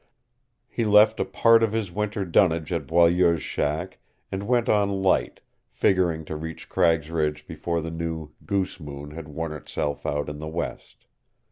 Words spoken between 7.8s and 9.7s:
the new "goose moon" had worn